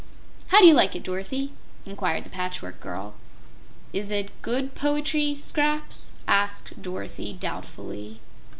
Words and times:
"How 0.47 0.57
do 0.61 0.65
you 0.65 0.73
like 0.73 0.95
it, 0.95 1.03
Dorothy?" 1.03 1.51
inquired 1.85 2.23
the 2.23 2.31
Patchwork 2.31 2.79
Girl. 2.79 3.13
"Is 3.93 4.09
it 4.09 4.31
good 4.41 4.73
poetry, 4.73 5.35
Scraps?" 5.35 6.13
asked 6.27 6.81
Dorothy, 6.81 7.33
doubtfully. 7.33 8.19